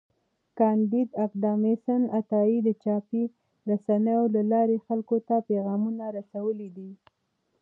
[0.57, 3.23] کانديد اکاډميسن عطایي د چاپي
[3.69, 6.91] رسنیو له لارې خلکو ته پیغامونه رسولي دي.